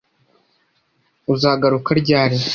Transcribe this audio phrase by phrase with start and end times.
[1.33, 2.37] Uzagaruka ryari